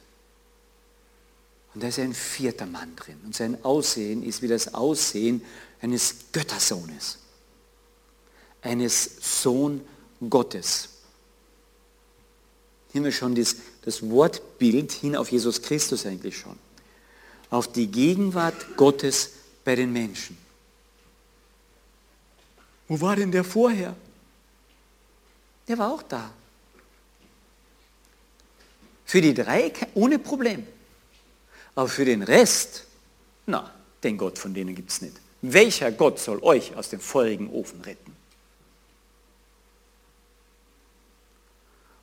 [1.75, 3.19] Und da ist ein vierter Mann drin.
[3.25, 5.43] Und sein Aussehen ist wie das Aussehen
[5.81, 7.19] eines Göttersohnes
[8.63, 9.81] eines Sohn
[10.29, 10.89] Gottes.
[12.91, 16.59] Hier haben wir schon das, das Wortbild hin auf Jesus Christus eigentlich schon.
[17.51, 19.33] Auf die Gegenwart Gottes
[19.65, 20.37] bei den Menschen.
[22.89, 23.97] Wo war denn der vorher?
[25.69, 26.31] Der war auch da.
[29.07, 30.67] Für die drei ohne Problem.
[31.75, 32.85] Aber für den Rest,
[33.47, 33.73] na,
[34.03, 35.17] den Gott von denen gibt es nicht.
[35.41, 38.22] Welcher Gott soll euch aus dem feurigen Ofen retten?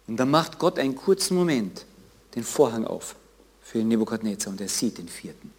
[0.09, 1.85] Und dann macht Gott einen kurzen Moment
[2.33, 3.15] den Vorhang auf
[3.61, 5.53] für Nebukadnezar und er sieht den vierten.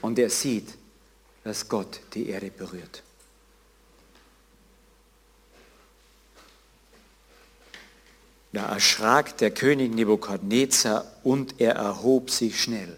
[0.00, 0.68] Und er sieht,
[1.42, 3.02] dass Gott die Erde berührt.
[8.52, 12.96] Da erschrak der König Nebukadnezar und er erhob sich schnell.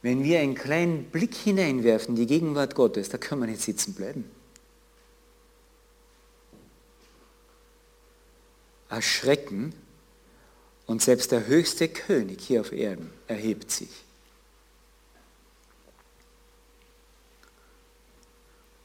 [0.00, 3.92] Wenn wir einen kleinen Blick hineinwerfen, in die Gegenwart Gottes, da können wir nicht sitzen
[3.92, 4.24] bleiben.
[8.94, 9.74] Erschrecken
[10.86, 13.90] und selbst der höchste König hier auf Erden erhebt sich.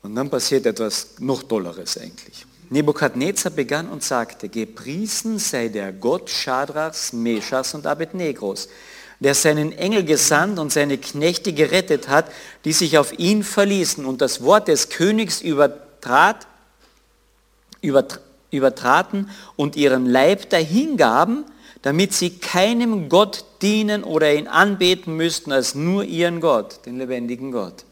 [0.02, 2.46] Und dann passiert etwas noch Dolleres eigentlich.
[2.70, 8.70] Nebukadnezar begann und sagte, gepriesen sei der Gott Schadrachs, Meschas und Abednegros,
[9.20, 12.32] der seinen Engel gesandt und seine Knechte gerettet hat,
[12.66, 16.48] die sich auf ihn verließen und das Wort des Königs übertrat,
[18.52, 21.46] übertraten und ihren Leib dahingaben,
[21.82, 27.52] damit sie keinem Gott dienen oder ihn anbeten müssten als nur ihren Gott, den lebendigen
[27.52, 27.86] Gott.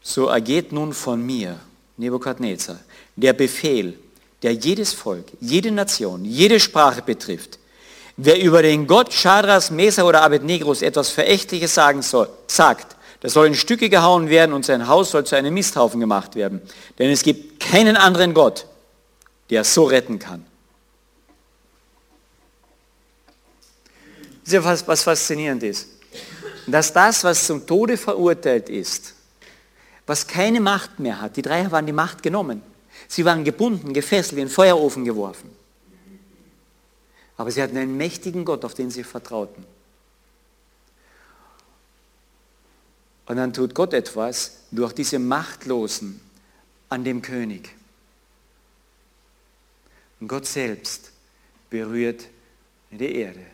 [0.00, 1.58] So ergeht nun von mir,
[1.96, 2.78] Nebukadnezar,
[3.16, 3.98] der Befehl,
[4.42, 7.58] der jedes Volk, jede Nation, jede Sprache betrifft.
[8.16, 13.48] Wer über den Gott Schadras, Mesa oder Abednegros etwas Verächtliches sagen soll, sagt, der soll
[13.48, 16.62] in Stücke gehauen werden und sein Haus soll zu einem Misthaufen gemacht werden.
[16.98, 18.66] Denn es gibt keinen anderen Gott,
[19.50, 20.44] der so retten kann.
[24.40, 25.88] Das ist ja was, was faszinierend ist.
[26.66, 29.14] Dass das, was zum Tode verurteilt ist,
[30.06, 32.62] was keine Macht mehr hat, die drei waren die Macht genommen,
[33.06, 35.50] Sie waren gebunden, gefesselt, in den Feuerofen geworfen.
[37.38, 39.64] Aber sie hatten einen mächtigen Gott, auf den sie vertrauten.
[43.26, 46.20] Und dann tut Gott etwas durch diese Machtlosen
[46.88, 47.74] an dem König.
[50.20, 51.12] Und Gott selbst
[51.70, 52.28] berührt
[52.90, 53.46] die Erde.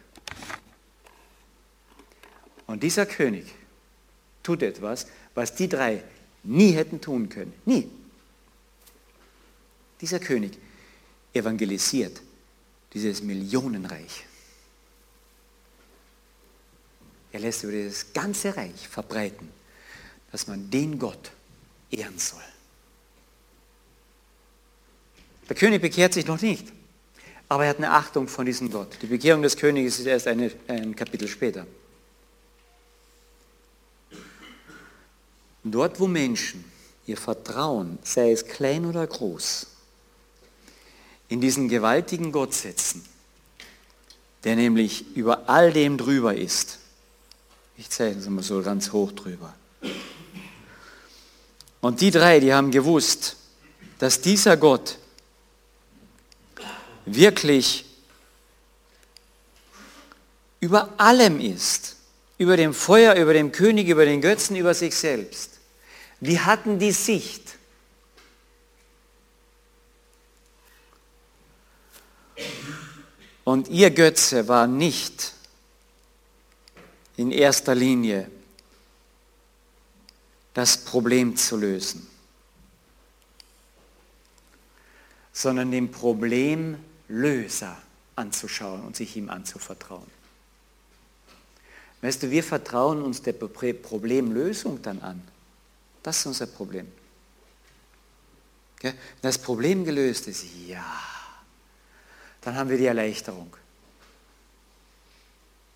[2.66, 3.46] Und dieser König
[4.42, 6.02] tut etwas, was die drei
[6.42, 7.52] nie hätten tun können.
[7.64, 7.90] Nie.
[10.00, 10.56] Dieser König
[11.32, 12.20] evangelisiert
[12.92, 14.24] dieses Millionenreich.
[17.32, 19.50] Er lässt über das ganze Reich verbreiten,
[20.30, 21.32] dass man den Gott
[21.90, 22.42] ehren soll.
[25.48, 26.72] Der König bekehrt sich noch nicht,
[27.48, 28.96] aber er hat eine Achtung von diesem Gott.
[29.02, 31.66] Die Bekehrung des Königs ist erst eine, ein Kapitel später.
[35.62, 36.64] Dort, wo Menschen
[37.06, 39.66] ihr Vertrauen, sei es klein oder groß,
[41.28, 43.04] in diesen gewaltigen Gott setzen,
[44.44, 46.78] der nämlich über all dem drüber ist.
[47.76, 49.54] Ich zeige es mal so ganz hoch drüber.
[51.80, 53.36] Und die drei, die haben gewusst,
[53.98, 54.98] dass dieser Gott
[57.06, 57.84] wirklich
[60.60, 61.96] über allem ist,
[62.38, 65.58] über dem Feuer, über dem König, über den Götzen, über sich selbst.
[66.20, 67.54] Die hatten die Sicht,
[73.44, 75.34] Und ihr Götze war nicht
[77.16, 78.30] in erster Linie
[80.54, 82.08] das Problem zu lösen,
[85.32, 85.90] sondern den
[87.06, 87.76] Problemlöser
[88.16, 90.06] anzuschauen und sich ihm anzuvertrauen.
[92.00, 95.22] Weißt du, wir vertrauen uns der Problemlösung dann an.
[96.02, 96.90] Das ist unser Problem.
[98.82, 100.84] Wenn das Problem gelöst ist, ja,
[102.42, 103.56] dann haben wir die Erleichterung.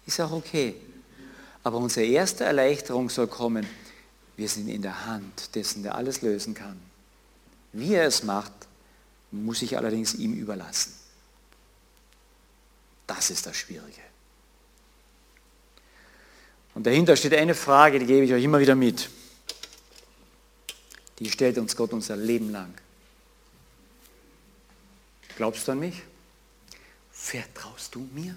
[0.05, 0.75] Ist auch okay.
[1.65, 3.67] Aber unsere erste Erleichterung soll kommen,
[4.37, 6.79] wir sind in der Hand dessen, der alles lösen kann.
[7.73, 8.53] Wie er es macht,
[9.31, 10.93] muss ich allerdings ihm überlassen.
[13.09, 14.01] Das ist das Schwierige.
[16.75, 19.11] Und dahinter steht eine Frage, die gebe ich euch immer wieder mit.
[21.19, 22.73] Die stellt uns Gott unser Leben lang.
[25.37, 26.03] Glaubst du an mich?
[27.19, 28.35] vertraust du mir?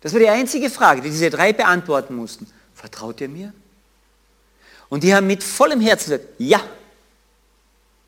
[0.00, 2.46] Das war die einzige Frage, die diese drei beantworten mussten.
[2.74, 3.52] Vertraut ihr mir?
[4.88, 6.60] Und die haben mit vollem Herzen gesagt, ja,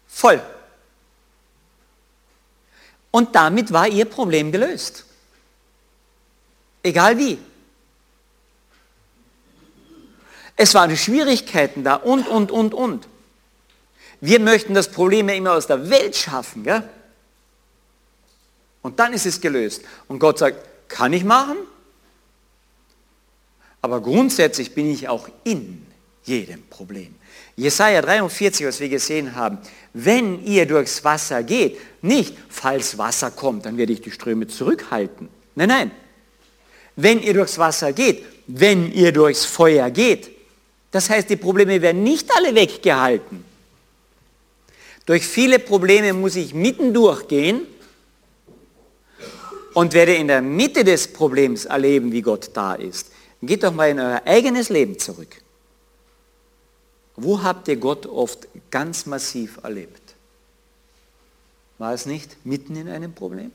[0.07, 0.41] voll.
[3.11, 5.05] Und damit war ihr Problem gelöst.
[6.83, 7.39] Egal wie.
[10.57, 13.09] Es waren Schwierigkeiten da und, und, und, und.
[14.21, 16.65] Wir möchten das Problem ja immer aus der Welt schaffen.
[16.65, 16.89] Gell?
[18.83, 19.83] Und dann ist es gelöst.
[20.09, 21.59] Und Gott sagt, kann ich machen,
[23.81, 25.87] aber grundsätzlich bin ich auch in
[26.25, 27.15] jedem Problem.
[27.59, 29.59] Jesaja 43, was wir gesehen haben,
[29.93, 35.29] wenn ihr durchs Wasser geht, nicht falls Wasser kommt, dann werde ich die Ströme zurückhalten.
[35.57, 35.91] Nein, nein.
[36.95, 40.31] Wenn ihr durchs Wasser geht, wenn ihr durchs Feuer geht,
[40.93, 43.45] das heißt, die Probleme werden nicht alle weggehalten.
[45.05, 47.63] Durch viele Probleme muss ich mitten durchgehen
[49.75, 53.11] und werde in der Mitte des Problems erleben, wie Gott da ist.
[53.43, 55.43] Geht doch mal in euer eigenes Leben zurück.
[57.21, 60.15] Wo habt ihr Gott oft ganz massiv erlebt?
[61.79, 63.53] War es nicht mitten in einem Problem?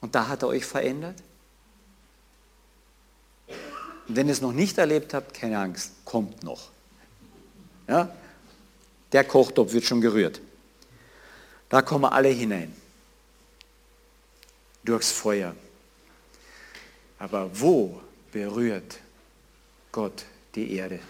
[0.00, 1.16] Und da hat er euch verändert?
[4.08, 6.70] wenn ihr es noch nicht erlebt habt, keine Angst, kommt noch.
[7.88, 8.14] Ja?
[9.12, 10.40] Der Kochtopf wird schon gerührt.
[11.68, 12.74] Da kommen alle hinein.
[14.84, 15.54] Durchs Feuer.
[17.18, 18.00] Aber wo
[18.32, 18.98] berührt
[19.92, 21.00] Gott die Erde?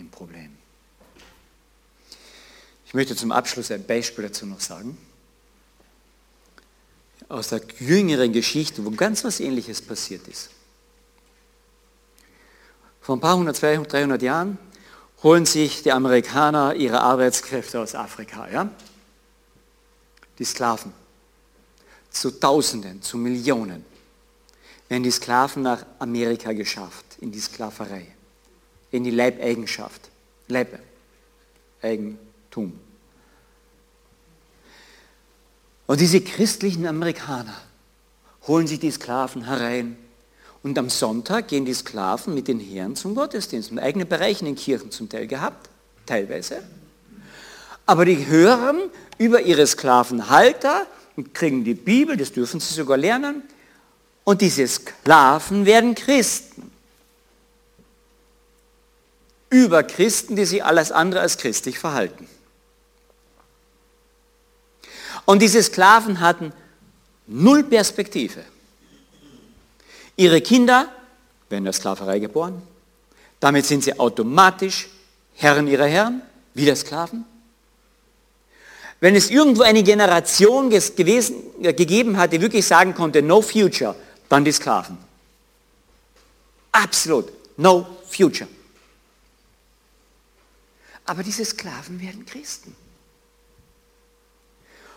[0.00, 0.56] Im Problem.
[2.86, 4.96] Ich möchte zum Abschluss ein Beispiel dazu noch sagen.
[7.28, 10.50] Aus der jüngeren Geschichte, wo ganz was Ähnliches passiert ist.
[13.02, 14.58] Vor ein paar hundert, 200, 300 Jahren
[15.22, 18.48] holen sich die Amerikaner ihre Arbeitskräfte aus Afrika.
[18.48, 18.70] Ja?
[20.38, 20.92] Die Sklaven.
[22.10, 23.84] Zu Tausenden, zu Millionen
[24.88, 28.06] werden die Sklaven nach Amerika geschafft, in die Sklaverei,
[28.90, 30.10] in die Leibeigenschaft,
[30.48, 32.78] Leibeigentum.
[35.86, 37.56] Und diese christlichen Amerikaner
[38.46, 39.96] holen sich die Sklaven herein
[40.62, 43.70] und am Sonntag gehen die Sklaven mit den Herren zum Gottesdienst.
[43.70, 45.70] Und eigene Bereiche in den Kirchen zum Teil gehabt,
[46.04, 46.62] teilweise.
[47.86, 48.78] Aber die hören
[49.18, 50.86] über ihre Sklavenhalter
[51.16, 53.42] und kriegen die Bibel, das dürfen sie sogar lernen.
[54.24, 56.69] Und diese Sklaven werden Christen.
[59.50, 62.28] Über Christen, die sich alles andere als christlich verhalten.
[65.24, 66.52] Und diese Sklaven hatten
[67.26, 68.42] null Perspektive.
[70.16, 70.88] Ihre Kinder
[71.48, 72.62] werden der Sklaverei geboren.
[73.40, 74.88] Damit sind sie automatisch
[75.34, 76.22] Herren ihrer Herren,
[76.54, 77.24] wieder Sklaven.
[79.00, 83.96] Wenn es irgendwo eine Generation gewesen, äh, gegeben hat, die wirklich sagen konnte, no future,
[84.28, 84.98] dann die Sklaven.
[86.70, 88.48] Absolut, no future.
[91.10, 92.72] Aber diese Sklaven werden Christen.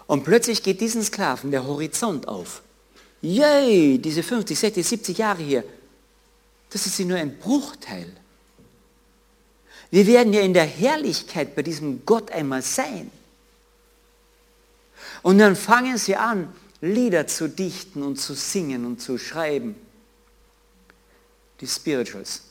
[0.05, 2.61] Und plötzlich geht diesen Sklaven der Horizont auf.
[3.23, 5.63] Yay, diese 50, 60, 70 Jahre hier,
[6.69, 8.15] das ist nur ein Bruchteil.
[9.89, 13.09] Wir werden ja in der Herrlichkeit bei diesem Gott einmal sein.
[15.23, 19.75] Und dann fangen sie an, Lieder zu dichten und zu singen und zu schreiben.
[21.59, 22.43] Die Spirituals.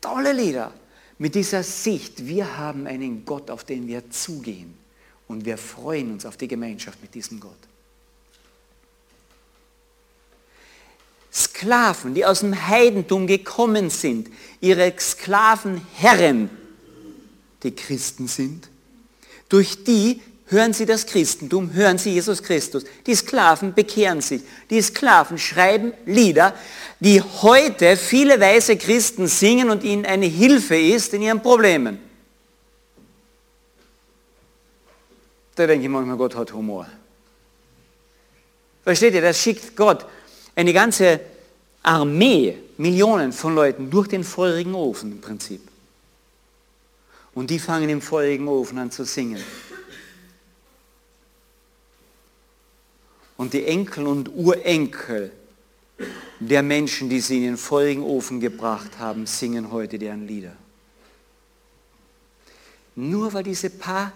[0.00, 0.72] Tolle Lieder
[1.18, 4.74] mit dieser Sicht, wir haben einen Gott, auf den wir zugehen.
[5.28, 7.52] Und wir freuen uns auf die Gemeinschaft mit diesem Gott.
[11.32, 16.48] Sklaven, die aus dem Heidentum gekommen sind, ihre Sklavenherren,
[17.62, 18.68] die Christen sind,
[19.48, 22.84] durch die hören sie das Christentum, hören sie Jesus Christus.
[23.06, 24.42] Die Sklaven bekehren sich.
[24.70, 26.54] Die Sklaven schreiben Lieder,
[27.00, 31.98] die heute viele weise Christen singen und ihnen eine Hilfe ist in ihren Problemen.
[35.54, 36.86] Da denke ich manchmal, Gott hat Humor.
[38.84, 40.06] Versteht ihr, das schickt Gott
[40.54, 41.20] eine ganze
[41.82, 45.60] Armee, Millionen von Leuten durch den feurigen Ofen im Prinzip.
[47.34, 49.42] Und die fangen im feurigen Ofen an zu singen.
[53.36, 55.32] Und die Enkel und Urenkel
[56.40, 60.56] der Menschen, die sie in den feurigen Ofen gebracht haben, singen heute deren Lieder.
[62.94, 64.12] Nur weil diese paar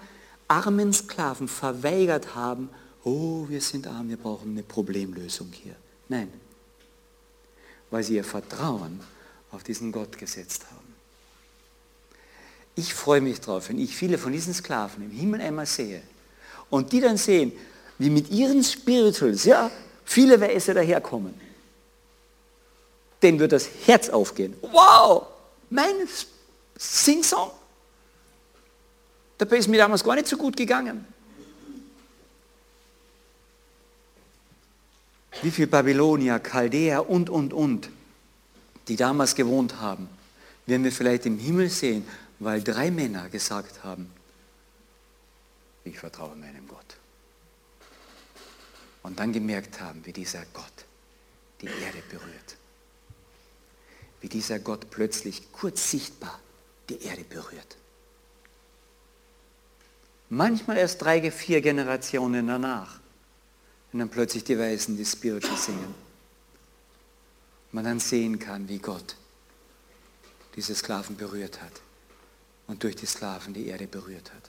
[0.49, 2.69] armen Sklaven verweigert haben,
[3.05, 5.77] oh, wir sind arm, wir brauchen eine Problemlösung hier.
[6.09, 6.33] Nein,
[7.91, 9.01] weil sie ihr Vertrauen
[9.51, 10.81] auf diesen Gott gesetzt haben.
[12.75, 16.03] Ich freue mich drauf, wenn ich viele von diesen Sklaven im Himmel einmal sehe
[16.71, 17.53] und die dann sehen,
[18.01, 19.71] wie mit ihren Spirituals, ja,
[20.07, 21.39] viele Weise daherkommen.
[23.23, 24.57] Denen wird das Herz aufgehen.
[24.63, 25.27] Wow,
[25.69, 26.09] mein
[26.79, 27.51] Sing-Song.
[29.37, 31.05] Dabei ist mir damals gar nicht so gut gegangen.
[35.43, 37.91] Wie viele Babylonier, Chaldäer und, und, und,
[38.89, 40.09] die damals gewohnt haben,
[40.65, 44.11] werden wir vielleicht im Himmel sehen, weil drei Männer gesagt haben,
[45.85, 47.00] ich vertraue meinem Gott.
[49.03, 50.85] Und dann gemerkt haben, wie dieser Gott
[51.61, 52.57] die Erde berührt.
[54.21, 56.39] Wie dieser Gott plötzlich kurz sichtbar
[56.89, 57.77] die Erde berührt.
[60.29, 63.01] Manchmal erst drei, vier Generationen danach,
[63.91, 65.95] wenn dann plötzlich die Weisen die Spiritual singen.
[67.73, 69.17] Man dann sehen kann, wie Gott
[70.57, 71.73] diese Sklaven berührt hat
[72.67, 74.43] und durch die Sklaven die Erde berührt hat.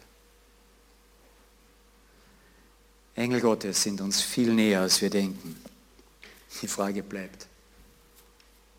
[3.15, 5.61] Engel Gottes sind uns viel näher, als wir denken.
[6.61, 7.47] Die Frage bleibt,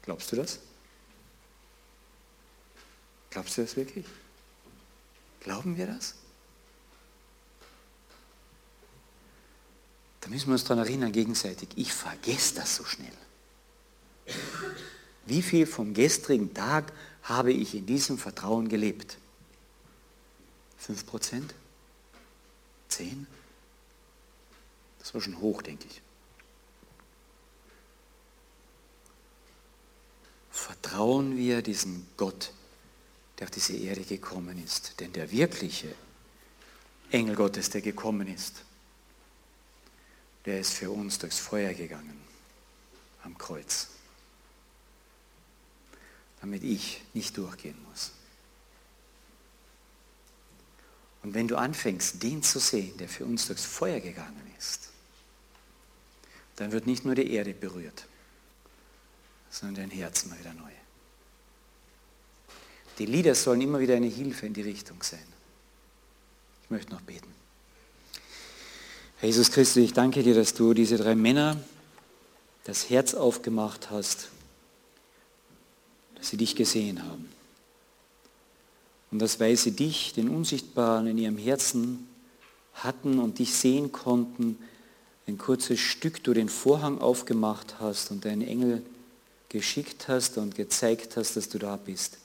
[0.02, 0.58] glaubst du das?
[3.30, 4.06] Glaubst du das wirklich?
[5.40, 6.14] Glauben wir das?
[10.20, 11.70] Da müssen wir uns daran erinnern, gegenseitig.
[11.76, 13.12] Ich vergesse das so schnell.
[15.26, 16.92] Wie viel vom gestrigen Tag
[17.24, 19.18] habe ich in diesem Vertrauen gelebt?
[20.78, 21.54] Fünf Prozent?
[22.88, 23.26] Zehn?
[25.02, 26.00] Das war schon hoch, denke ich.
[30.48, 32.52] Vertrauen wir diesem Gott,
[33.38, 35.00] der auf diese Erde gekommen ist.
[35.00, 35.92] Denn der wirkliche
[37.10, 38.62] Engel Gottes, der gekommen ist,
[40.44, 42.20] der ist für uns durchs Feuer gegangen
[43.24, 43.88] am Kreuz,
[46.40, 48.12] damit ich nicht durchgehen muss.
[51.24, 54.91] Und wenn du anfängst, den zu sehen, der für uns durchs Feuer gegangen ist,
[56.56, 58.06] dann wird nicht nur die Erde berührt,
[59.50, 60.70] sondern dein Herz mal wieder neu.
[62.98, 65.26] Die Lieder sollen immer wieder eine Hilfe in die Richtung sein.
[66.64, 67.28] Ich möchte noch beten.
[69.18, 71.56] Herr Jesus Christus, ich danke dir, dass du diese drei Männer
[72.64, 74.28] das Herz aufgemacht hast,
[76.16, 77.28] dass sie dich gesehen haben.
[79.10, 82.08] Und dass weil sie dich, den Unsichtbaren, in ihrem Herzen
[82.74, 84.58] hatten und dich sehen konnten,
[85.26, 88.82] ein kurzes Stück du den Vorhang aufgemacht hast und deinen Engel
[89.48, 92.18] geschickt hast und gezeigt hast, dass du da bist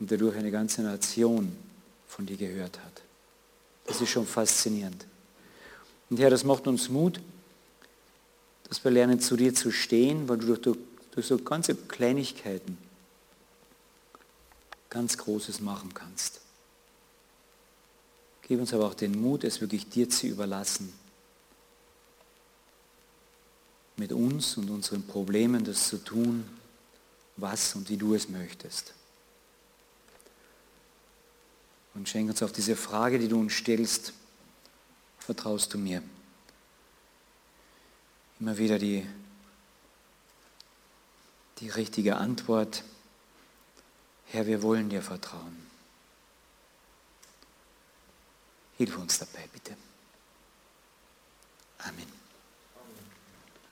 [0.00, 1.54] und dadurch eine ganze Nation
[2.06, 3.02] von dir gehört hat.
[3.86, 5.04] Das ist schon faszinierend.
[6.08, 7.20] Und Herr, das macht uns Mut,
[8.68, 10.78] dass wir lernen, zu dir zu stehen, weil du durch,
[11.10, 12.78] durch so ganze Kleinigkeiten
[14.88, 16.40] ganz Großes machen kannst.
[18.42, 20.92] Gib uns aber auch den Mut, es wirklich dir zu überlassen
[23.98, 26.48] mit uns und unseren Problemen das zu tun,
[27.36, 28.94] was und wie du es möchtest.
[31.94, 34.12] Und schenk uns auf diese Frage, die du uns stellst,
[35.18, 36.02] vertraust du mir?
[38.40, 39.04] Immer wieder die,
[41.58, 42.84] die richtige Antwort,
[44.26, 45.66] Herr, wir wollen dir vertrauen.
[48.76, 49.76] Hilf uns dabei, bitte.
[51.78, 52.17] Amen.